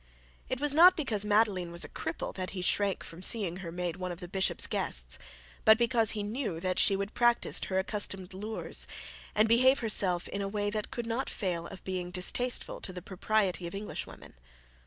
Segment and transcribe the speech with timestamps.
[0.49, 3.97] It was not because Madeline was a cripple that he shrank from seeing her made
[3.97, 5.19] one of the bishop's guests;
[5.63, 8.87] but because he knew that she would practise her accustomed lures,
[9.35, 13.03] and behave herself in a way that could not fail of being distasteful to the
[13.03, 14.33] propriety of Englishwomen.